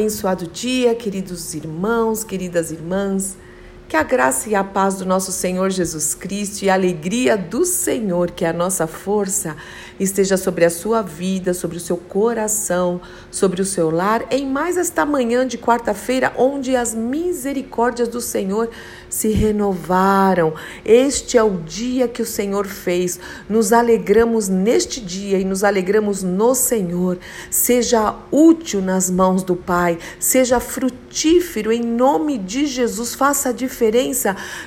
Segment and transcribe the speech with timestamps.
[0.00, 3.36] Abençoado dia, queridos irmãos, queridas irmãs.
[3.90, 7.64] Que a graça e a paz do nosso Senhor Jesus Cristo e a alegria do
[7.64, 9.56] Senhor, que é a nossa força,
[9.98, 13.00] esteja sobre a sua vida, sobre o seu coração,
[13.32, 18.70] sobre o seu lar, em mais esta manhã de quarta-feira, onde as misericórdias do Senhor
[19.08, 20.54] se renovaram.
[20.84, 23.18] Este é o dia que o Senhor fez.
[23.48, 27.18] Nos alegramos neste dia e nos alegramos no Senhor.
[27.50, 33.79] Seja útil nas mãos do Pai, seja frutífero em nome de Jesus, faça a diferença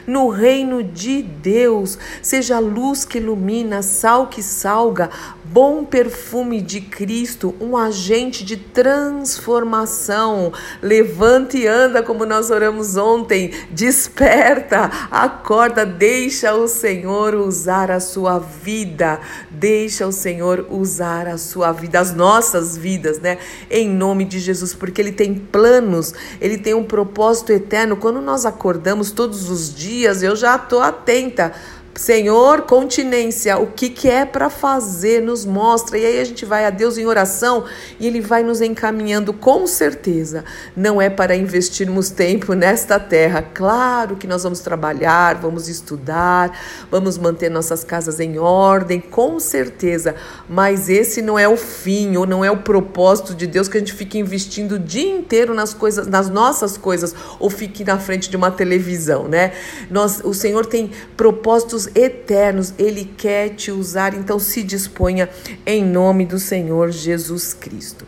[0.07, 1.99] no reino de Deus.
[2.21, 5.09] Seja luz que ilumina, sal que salga,
[5.53, 10.51] bom perfume de Cristo, um agente de transformação.
[10.81, 13.51] Levante e anda, como nós oramos ontem.
[13.69, 19.19] Desperta, acorda, deixa o Senhor usar a sua vida.
[19.51, 23.37] Deixa o Senhor usar a sua vida, as nossas vidas, né?
[23.69, 27.95] Em nome de Jesus, porque Ele tem planos, Ele tem um propósito eterno.
[27.95, 31.53] Quando nós acordamos todos os dias, eu já estou atenta
[31.95, 35.95] Senhor, continência, o que, que é para fazer, nos mostra.
[35.95, 37.65] E aí a gente vai a Deus em oração
[37.99, 40.43] e Ele vai nos encaminhando com certeza.
[40.75, 43.43] Não é para investirmos tempo nesta terra.
[43.53, 50.15] Claro que nós vamos trabalhar, vamos estudar, vamos manter nossas casas em ordem, com certeza.
[50.49, 53.79] Mas esse não é o fim ou não é o propósito de Deus que a
[53.79, 58.31] gente fique investindo o dia inteiro nas coisas, nas nossas coisas, ou fique na frente
[58.31, 59.53] de uma televisão, né?
[59.91, 65.29] Nós, o Senhor tem propósitos eternos, Ele quer te usar, então se disponha
[65.65, 68.05] em nome do Senhor Jesus Cristo.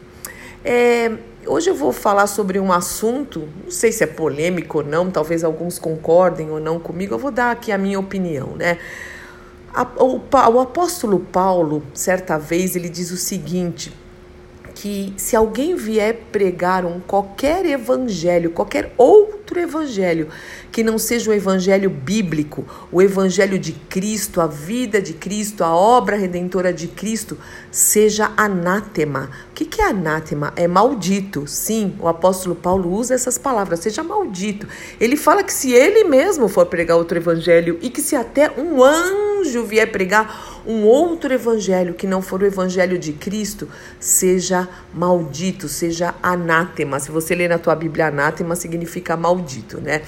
[0.64, 1.12] É,
[1.46, 5.44] hoje eu vou falar sobre um assunto, não sei se é polêmico ou não, talvez
[5.44, 8.78] alguns concordem ou não comigo, eu vou dar aqui a minha opinião, né?
[9.98, 13.92] o, apóstolo Paulo, certa vez, ele diz o seguinte
[14.74, 18.94] que se alguém vier pregar um qualquer evangelho, qualquer
[19.56, 20.28] outro evangelho
[20.72, 25.74] que não seja o evangelho bíblico, o evangelho de Cristo, a vida de Cristo, a
[25.74, 27.38] obra redentora de Cristo,
[27.72, 29.30] seja anátema.
[29.56, 30.52] O que, que é anátema?
[30.58, 31.48] É maldito.
[31.48, 34.68] Sim, o apóstolo Paulo usa essas palavras, seja maldito.
[35.00, 38.84] Ele fala que se ele mesmo for pregar outro evangelho e que se até um
[38.84, 45.70] anjo vier pregar um outro evangelho que não for o evangelho de Cristo, seja maldito,
[45.70, 47.00] seja anátema.
[47.00, 50.02] Se você ler na tua Bíblia anátema significa maldito, né?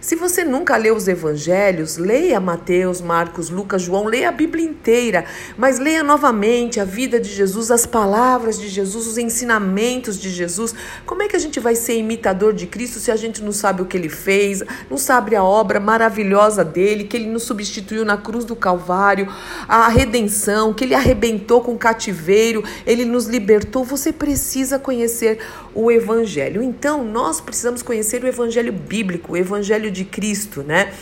[0.00, 5.26] Se você nunca leu os evangelhos, leia Mateus, Marcos, Lucas, João, leia a Bíblia inteira,
[5.58, 10.74] mas leia novamente a vida de Jesus, as palavras de Jesus, os ensinamentos de Jesus.
[11.04, 13.82] Como é que a gente vai ser imitador de Cristo se a gente não sabe
[13.82, 18.16] o que ele fez, não sabe a obra maravilhosa dele, que ele nos substituiu na
[18.16, 19.30] cruz do Calvário,
[19.68, 23.84] a redenção, que ele arrebentou com o cativeiro, ele nos libertou?
[23.84, 25.40] Você precisa conhecer
[25.74, 26.62] o evangelho.
[26.62, 30.92] Então, nós precisamos conhecer o evangelho bíblico, o evangelho de Cristo, né?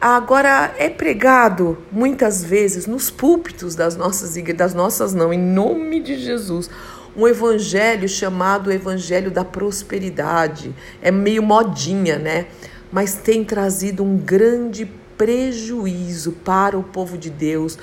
[0.00, 6.00] Agora é pregado muitas vezes nos púlpitos das nossas igrejas, das nossas não, em nome
[6.00, 6.70] de Jesus,
[7.16, 10.72] um evangelho chamado evangelho da prosperidade.
[11.02, 12.46] É meio modinha, né?
[12.92, 17.76] Mas tem trazido um grande prejuízo para o povo de Deus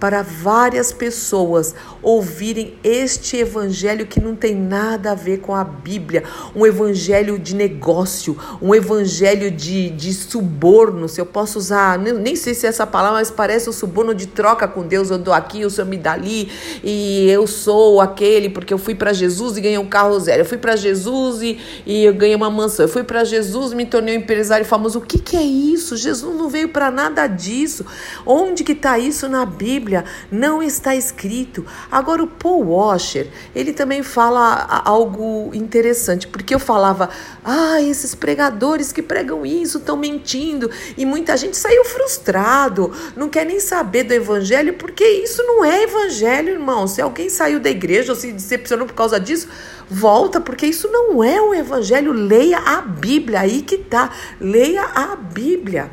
[0.00, 6.24] para várias pessoas ouvirem este evangelho que não tem nada a ver com a Bíblia,
[6.56, 12.54] um evangelho de negócio, um evangelho de, de suborno, se eu posso usar, nem, sei
[12.54, 15.34] se é essa palavra, mas parece o um suborno de troca com Deus, eu dou
[15.34, 16.50] aqui, o Senhor me dá ali,
[16.82, 20.46] e eu sou aquele porque eu fui para Jesus e ganhei um carro zero, eu
[20.46, 24.16] fui para Jesus e, e eu ganhei uma mansão, eu fui para Jesus me tornei
[24.16, 24.98] um empresário famoso.
[24.98, 25.96] O que, que é isso?
[25.96, 27.84] Jesus não veio para nada disso.
[28.24, 29.89] Onde que está isso na Bíblia?
[29.90, 31.66] Bíblia não está escrito.
[31.90, 37.10] Agora o Paul Washer, ele também fala algo interessante, porque eu falava:
[37.44, 43.44] "Ah, esses pregadores que pregam isso estão mentindo", e muita gente saiu frustrado, não quer
[43.44, 46.86] nem saber do evangelho, porque isso não é evangelho, irmão.
[46.86, 49.48] Se alguém saiu da igreja ou se decepcionou por causa disso,
[49.90, 52.12] volta, porque isso não é o evangelho.
[52.12, 54.10] Leia a Bíblia, aí que tá.
[54.40, 55.90] Leia a Bíblia.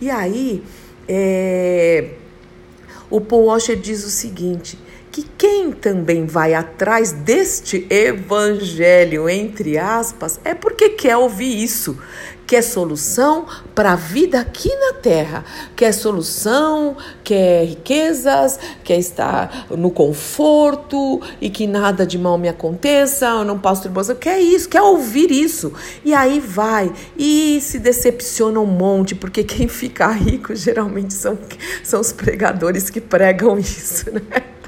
[0.00, 0.62] E aí,
[1.08, 2.19] é,
[3.10, 4.78] o Paul Washer diz o seguinte:
[5.10, 11.98] que quem também vai atrás deste evangelho, entre aspas, é porque quer ouvir isso,
[12.46, 19.90] quer solução para a vida aqui na terra, quer solução, quer riquezas, quer estar no
[19.90, 24.82] conforto e que nada de mal me aconteça, eu não passo tribulação, quer isso, quer
[24.82, 25.72] ouvir isso.
[26.04, 31.38] E aí vai e se decepciona um monte, porque quem fica rico geralmente são,
[31.82, 34.59] são os pregadores que pregam isso, né?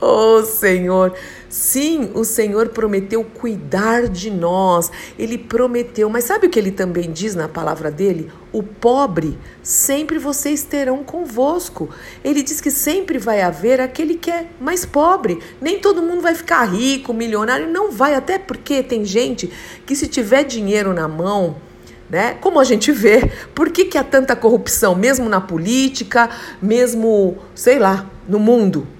[0.00, 1.14] Oh Senhor,
[1.48, 4.90] Sim, o Senhor prometeu cuidar de nós.
[5.18, 8.30] Ele prometeu, mas sabe o que ele também diz na palavra dele?
[8.52, 11.88] O pobre sempre vocês terão convosco.
[12.24, 15.38] Ele diz que sempre vai haver aquele que é mais pobre.
[15.60, 19.50] Nem todo mundo vai ficar rico, milionário, não vai, até porque tem gente
[19.86, 21.56] que se tiver dinheiro na mão,
[22.10, 22.34] né?
[22.40, 26.28] Como a gente vê, por que, que há tanta corrupção, mesmo na política,
[26.60, 28.95] mesmo, sei lá, no mundo?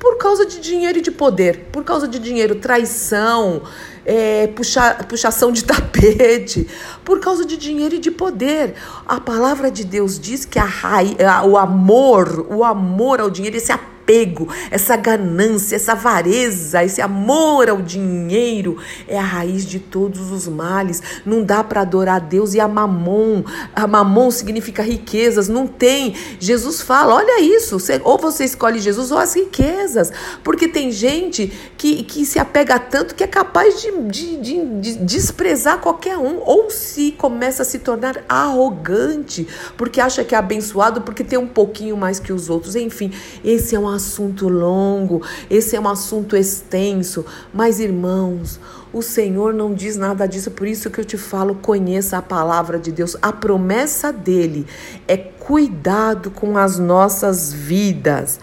[0.00, 3.62] Por causa de dinheiro e de poder, por causa de dinheiro, traição,
[4.04, 6.66] é, puxa, puxação de tapete,
[7.04, 8.74] por causa de dinheiro e de poder.
[9.06, 13.99] A palavra de Deus diz que a, o amor, o amor ao dinheiro, esse apego,
[14.10, 18.76] apego, essa ganância, essa avareza, esse amor ao dinheiro
[19.06, 21.00] é a raiz de todos os males.
[21.24, 23.44] Não dá para adorar a Deus e a mamon.
[23.74, 26.14] A mamon significa riquezas, não tem.
[26.40, 30.12] Jesus fala: olha isso, ou você escolhe Jesus ou as riquezas.
[30.42, 34.94] Porque tem gente que, que se apega tanto que é capaz de, de, de, de
[34.96, 39.46] desprezar qualquer um, ou se começa a se tornar arrogante,
[39.76, 42.74] porque acha que é abençoado porque tem um pouquinho mais que os outros.
[42.74, 43.12] Enfim,
[43.44, 43.99] esse é um assunto
[44.48, 48.58] longo, esse é um assunto extenso, mas irmãos,
[48.92, 52.78] o Senhor não diz nada disso, por isso que eu te falo, conheça a palavra
[52.78, 53.16] de Deus.
[53.22, 54.66] A promessa dele
[55.06, 58.40] é cuidado com as nossas vidas.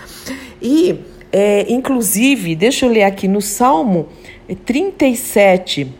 [0.61, 1.01] E,
[1.31, 4.07] é, inclusive, deixa eu ler aqui no Salmo
[4.65, 5.93] 37,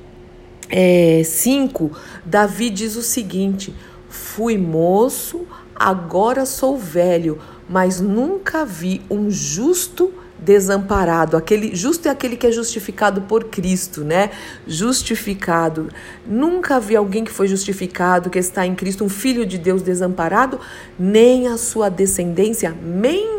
[0.69, 1.92] é, 5,
[2.25, 3.74] Davi diz o seguinte:
[4.09, 5.45] Fui moço,
[5.75, 7.39] agora sou velho
[7.69, 11.36] mas nunca vi um justo desamparado.
[11.36, 14.30] Aquele justo é aquele que é justificado por Cristo, né?
[14.68, 15.90] Justificado.
[16.25, 20.60] Nunca vi alguém que foi justificado, que está em Cristo, um filho de Deus desamparado,
[20.98, 22.75] nem a sua descendência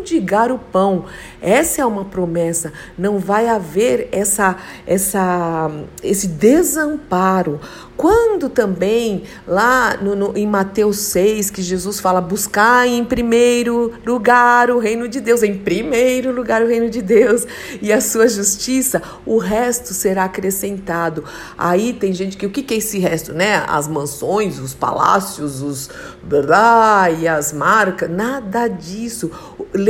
[0.08, 1.04] mendigar o pão.
[1.40, 2.72] Essa é uma promessa.
[2.96, 4.56] Não vai haver essa
[4.86, 5.70] essa
[6.02, 7.60] esse desamparo.
[7.96, 14.70] Quando também, lá no, no, em Mateus 6, que Jesus fala: buscar em primeiro lugar
[14.70, 17.44] o reino de Deus, em primeiro lugar o reino de Deus
[17.82, 21.24] e a sua justiça, o resto será acrescentado.
[21.56, 23.64] Aí tem gente que, o que, que é esse resto, né?
[23.66, 25.90] As mansões, os palácios, os.
[26.22, 29.30] Blá, e as marcas, nada disso.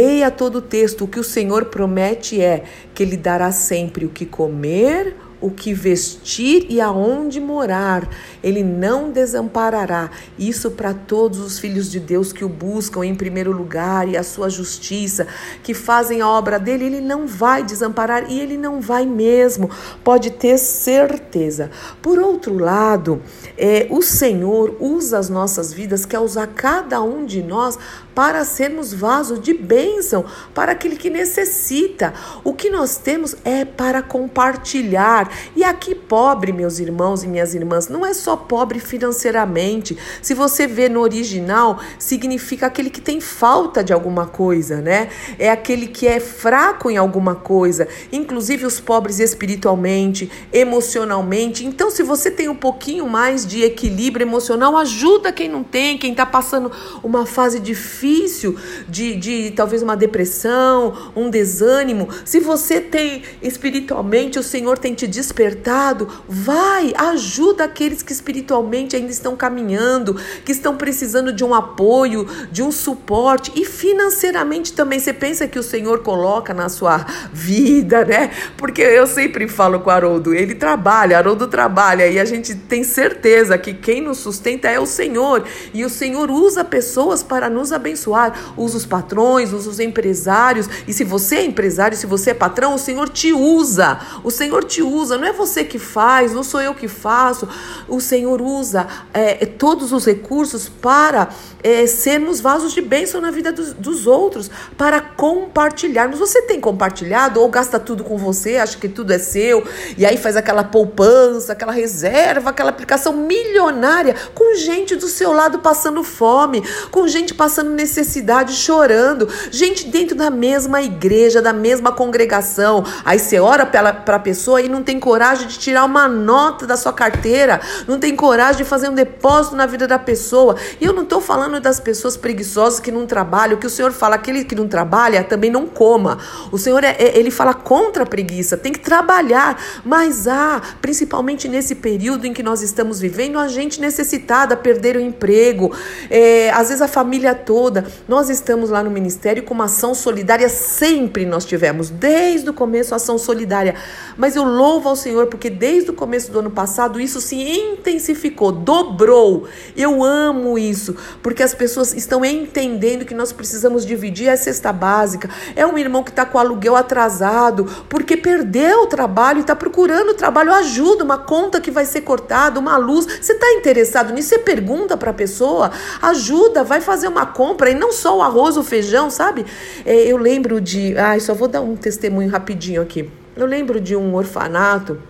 [0.08, 1.04] Leia todo o texto.
[1.04, 2.64] O que o Senhor promete é
[2.94, 8.08] que Ele dará sempre o que comer, o que vestir e aonde morar.
[8.42, 10.10] Ele não desamparará.
[10.38, 14.22] Isso para todos os filhos de Deus que o buscam em primeiro lugar e a
[14.22, 15.26] sua justiça,
[15.62, 19.70] que fazem a obra dele, ele não vai desamparar e ele não vai mesmo.
[20.02, 21.70] Pode ter certeza.
[22.02, 23.22] Por outro lado,
[23.56, 27.78] é, o Senhor usa as nossas vidas, quer usar cada um de nós
[28.14, 32.12] para sermos vasos de bênção para aquele que necessita.
[32.42, 35.27] O que nós temos é para compartilhar.
[35.54, 39.96] E aqui, pobre, meus irmãos e minhas irmãs, não é só pobre financeiramente.
[40.22, 45.08] Se você vê no original, significa aquele que tem falta de alguma coisa, né?
[45.38, 51.66] É aquele que é fraco em alguma coisa, inclusive os pobres espiritualmente, emocionalmente.
[51.66, 56.12] Então, se você tem um pouquinho mais de equilíbrio emocional, ajuda quem não tem, quem
[56.12, 56.70] está passando
[57.02, 58.56] uma fase difícil
[58.88, 65.06] de, de talvez uma depressão, um desânimo, se você tem espiritualmente, o Senhor tem te
[65.18, 70.14] despertado, vai, ajuda aqueles que espiritualmente ainda estão caminhando,
[70.44, 75.00] que estão precisando de um apoio, de um suporte e financeiramente também.
[75.00, 78.30] Você pensa que o Senhor coloca na sua vida, né?
[78.56, 82.84] Porque eu sempre falo com o Haroldo, ele trabalha, Haroldo trabalha e a gente tem
[82.84, 87.72] certeza que quem nos sustenta é o Senhor e o Senhor usa pessoas para nos
[87.72, 88.54] abençoar.
[88.56, 90.68] Usa os patrões, usa os empresários.
[90.86, 93.98] E se você é empresário, se você é patrão, o Senhor te usa.
[94.22, 95.07] O Senhor te usa.
[95.16, 97.48] Não é você que faz, não sou eu que faço.
[97.88, 101.28] O Senhor usa é, todos os recursos para
[101.62, 106.18] é, sermos vasos de bênção na vida dos, dos outros, para compartilharmos.
[106.18, 109.64] Você tem compartilhado ou gasta tudo com você, acha que tudo é seu,
[109.96, 115.58] e aí faz aquela poupança, aquela reserva, aquela aplicação milionária com gente do seu lado
[115.58, 122.84] passando fome, com gente passando necessidade, chorando, gente dentro da mesma igreja, da mesma congregação.
[123.04, 126.76] Aí você ora para a pessoa e não tem coragem de tirar uma nota da
[126.76, 130.56] sua carteira, não tem coragem de fazer um depósito na vida da pessoa.
[130.80, 134.16] E eu não estou falando das pessoas preguiçosas que não trabalham, que o Senhor fala,
[134.16, 136.18] aquele que não trabalha também não coma.
[136.52, 141.48] O Senhor, é, é, ele fala contra a preguiça, tem que trabalhar, mas há, principalmente
[141.48, 145.74] nesse período em que nós estamos vivendo, a gente necessitada, perder o emprego,
[146.10, 147.86] é, às vezes a família toda.
[148.06, 152.94] Nós estamos lá no Ministério com uma ação solidária, sempre nós tivemos, desde o começo,
[152.94, 153.74] ação solidária.
[154.16, 158.52] Mas eu louvo ao Senhor porque desde o começo do ano passado isso se intensificou,
[158.52, 159.46] dobrou.
[159.76, 165.28] Eu amo isso, porque as pessoas estão entendendo que nós precisamos dividir a cesta básica.
[165.54, 170.14] É um irmão que está com aluguel atrasado, porque perdeu o trabalho e está procurando
[170.14, 173.06] trabalho, ajuda, uma conta que vai ser cortada, uma luz.
[173.20, 174.30] Você está interessado nisso?
[174.30, 175.70] Você pergunta para a pessoa,
[176.02, 179.46] ajuda, vai fazer uma compra, e não só o arroz, o feijão, sabe?
[179.84, 180.96] É, eu lembro de.
[180.96, 183.10] Ai, só vou dar um testemunho rapidinho aqui.
[183.36, 185.00] Eu lembro de um orfanato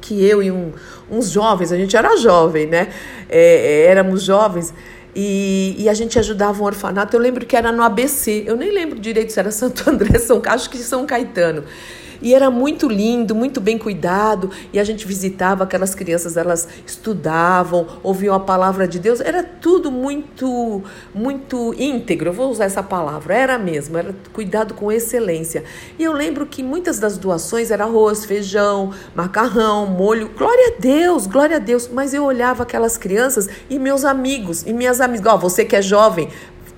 [0.00, 0.72] que eu e um,
[1.10, 2.88] uns jovens, a gente era jovem, né?
[3.28, 4.72] É éramos jovens.
[5.18, 7.16] E, e, a gente ajudava um orfanato.
[7.16, 8.44] Eu lembro que era no ABC.
[8.46, 11.64] Eu nem lembro direito se era Santo André, São acho que São Caetano.
[12.20, 14.50] E era muito lindo, muito bem cuidado.
[14.72, 19.20] E a gente visitava aquelas crianças, elas estudavam, ouviam a palavra de Deus.
[19.20, 20.82] Era tudo muito,
[21.14, 22.30] muito íntegro.
[22.30, 23.34] Eu vou usar essa palavra.
[23.34, 25.64] Era mesmo, era cuidado com excelência.
[25.98, 30.30] E eu lembro que muitas das doações era arroz, feijão, macarrão, molho.
[30.36, 31.88] Glória a Deus, glória a Deus.
[31.88, 35.26] Mas eu olhava aquelas crianças e meus amigos e minhas amigas.
[35.26, 36.28] Ó, oh, você que é jovem,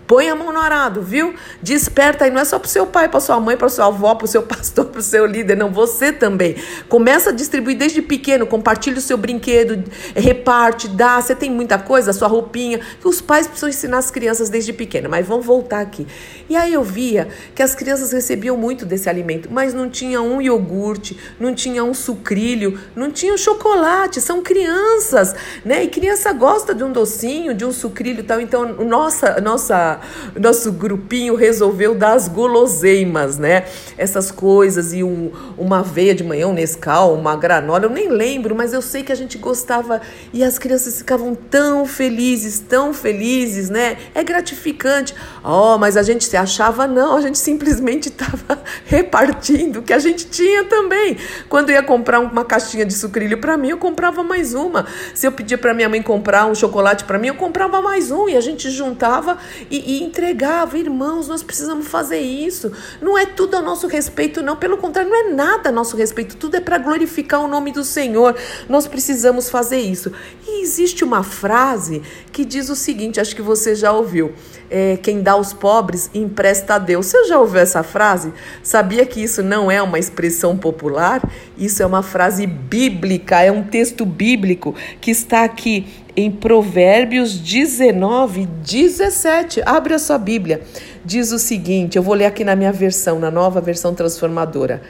[0.09, 1.35] Põe a mão no arado, viu?
[1.61, 4.25] Desperta aí, não é só pro seu pai, para sua mãe, para sua avó, para
[4.25, 6.57] o seu pastor, para o seu líder, não, você também.
[6.89, 9.85] Começa a distribuir desde pequeno, compartilha o seu brinquedo,
[10.17, 12.81] reparte, dá, você tem muita coisa, a sua roupinha.
[13.05, 16.07] Os pais precisam ensinar as crianças desde pequeno, mas vamos voltar aqui.
[16.49, 20.41] E aí eu via que as crianças recebiam muito desse alimento, mas não tinha um
[20.41, 25.85] iogurte, não tinha um sucrilho, não tinha um chocolate, são crianças, né?
[25.85, 29.98] E criança gosta de um docinho, de um sucrilho e tal, então nossa, nossa
[30.39, 33.65] nosso grupinho resolveu dar as guloseimas, né?
[33.97, 38.55] Essas coisas e um, uma aveia de manhã, um Nescau, uma granola, eu nem lembro,
[38.55, 40.01] mas eu sei que a gente gostava
[40.33, 43.97] e as crianças ficavam tão felizes, tão felizes, né?
[44.15, 45.15] É gratificante.
[45.45, 49.99] Oh, mas a gente se achava não, a gente simplesmente estava repartindo o que a
[49.99, 51.17] gente tinha também.
[51.49, 54.87] Quando ia comprar uma caixinha de sucrilho para mim, eu comprava mais uma.
[55.15, 58.29] Se eu pedia para minha mãe comprar um chocolate para mim, eu comprava mais um
[58.29, 59.39] e a gente juntava
[59.71, 60.77] e, e, entregava.
[60.77, 62.71] Irmãos, nós precisamos fazer isso.
[63.01, 64.55] Não é tudo a nosso respeito, não.
[64.55, 66.37] Pelo contrário, não é nada a nosso respeito.
[66.37, 68.37] Tudo é para glorificar o nome do Senhor.
[68.69, 70.13] Nós precisamos fazer isso.
[70.47, 74.35] E existe uma frase que diz o seguinte: acho que você já ouviu.
[74.71, 77.07] É, quem dá aos pobres empresta a Deus.
[77.07, 78.35] Você já ouviu essa frase?
[78.63, 81.23] Sabia que isso não é uma expressão popular?
[81.57, 85.87] Isso é uma frase bíblica, é um texto bíblico que está aqui
[86.19, 89.63] em Provérbios 19, 17.
[89.65, 90.63] Abre a sua Bíblia.
[91.05, 94.83] Diz o seguinte: eu vou ler aqui na minha versão, na nova versão transformadora.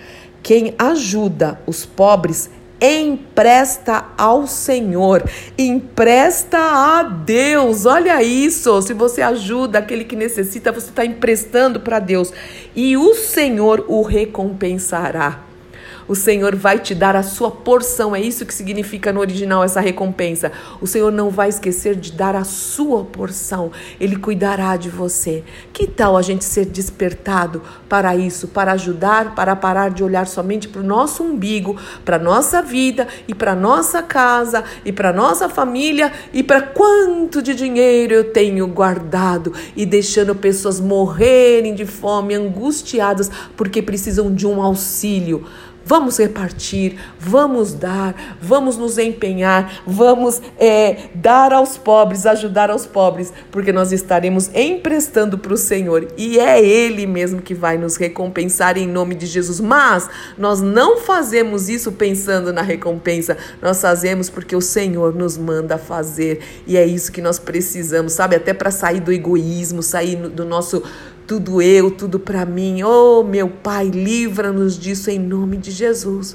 [0.43, 2.49] Quem ajuda os pobres
[2.81, 5.23] empresta ao Senhor,
[5.59, 7.85] empresta a Deus.
[7.85, 8.81] Olha isso.
[8.81, 12.33] Se você ajuda aquele que necessita, você está emprestando para Deus
[12.75, 15.48] e o Senhor o recompensará
[16.09, 18.17] o Senhor vai te dar a sua porção.
[18.17, 20.51] É isso que significa no original essa recompensa.
[20.81, 23.71] O Senhor não vai esquecer de dar a sua porção.
[24.01, 25.45] Ele cuidará de você.
[25.73, 30.67] Que tal a gente ser despertado para isso, para ajudar, para parar de olhar somente
[30.67, 35.11] para o nosso umbigo, para a nossa vida e para a nossa casa e para
[35.11, 41.75] a nossa família e para quanto de dinheiro eu tenho guardado e deixando pessoas morrerem
[41.75, 45.47] de fome, angustiadas porque precisam de um auxílio.
[45.89, 53.33] Vamos repartir, vamos dar, vamos nos empenhar, vamos é, dar aos pobres, ajudar aos pobres,
[53.51, 58.77] porque nós estaremos emprestando para o Senhor e é Ele mesmo que vai nos recompensar
[58.77, 59.61] em nome de Jesus.
[59.61, 65.79] Mas nós não fazemos isso pensando na recompensa, nós fazemos porque o Senhor nos manda
[65.79, 68.37] fazer e é isso que nós precisamos, sabe?
[68.37, 70.83] Até para sair do egoísmo, sair do nosso
[71.29, 72.83] tudo eu, tudo para mim.
[72.83, 76.35] Oh, meu Pai, livra-nos disso em nome de Jesus.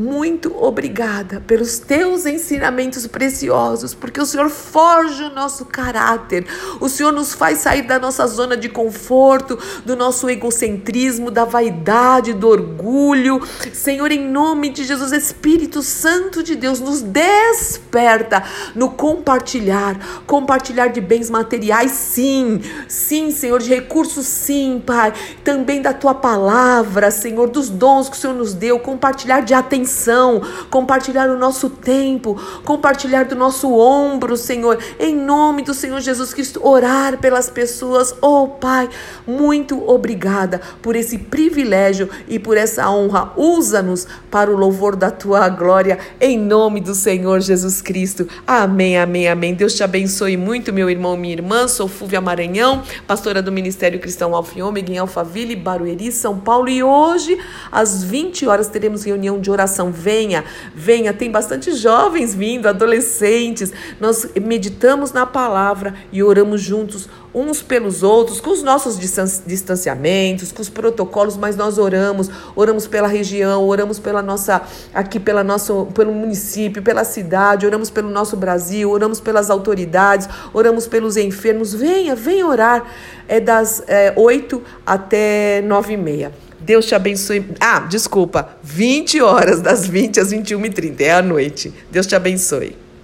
[0.00, 6.46] Muito obrigada pelos teus ensinamentos preciosos, porque o Senhor forja o nosso caráter,
[6.80, 12.32] o Senhor nos faz sair da nossa zona de conforto, do nosso egocentrismo, da vaidade,
[12.32, 13.46] do orgulho.
[13.74, 18.42] Senhor, em nome de Jesus, Espírito Santo de Deus, nos desperta
[18.74, 25.12] no compartilhar compartilhar de bens materiais, sim, sim, Senhor, de recursos, sim, Pai,
[25.44, 29.89] também da tua palavra, Senhor, dos dons que o Senhor nos deu, compartilhar de atenção
[29.90, 36.32] atenção, compartilhar o nosso tempo, compartilhar do nosso ombro, Senhor, em nome do Senhor Jesus
[36.32, 38.14] Cristo, orar pelas pessoas.
[38.22, 38.88] Oh, Pai,
[39.26, 43.32] muito obrigada por esse privilégio e por essa honra.
[43.36, 48.28] Usa-nos para o louvor da tua glória, em nome do Senhor Jesus Cristo.
[48.46, 49.54] Amém, amém, amém.
[49.54, 51.66] Deus te abençoe muito, meu irmão, minha irmã.
[51.66, 56.68] Sou Fúvia Maranhão, pastora do Ministério Cristão Alfa e Ômega em Alphaville, Barueri, São Paulo.
[56.68, 57.36] E hoje,
[57.72, 59.69] às 20 horas, teremos reunião de oração.
[59.90, 61.12] Venha, venha.
[61.12, 63.72] Tem bastante jovens vindo, adolescentes.
[64.00, 68.98] Nós meditamos na palavra e oramos juntos uns pelos outros, com os nossos
[69.46, 74.62] distanciamentos, com os protocolos, mas nós oramos, oramos pela região, oramos pela nossa
[74.92, 80.86] aqui pela nosso pelo município, pela cidade, oramos pelo nosso Brasil, oramos pelas autoridades, oramos
[80.86, 81.72] pelos enfermos.
[81.72, 82.84] Venha, venha orar.
[83.28, 86.49] É das é, 8 até 9 e meia.
[86.60, 87.44] Deus te abençoe.
[87.58, 91.72] Ah, desculpa, 20 horas, das 20 às 21h30, é a noite.
[91.90, 92.76] Deus te abençoe.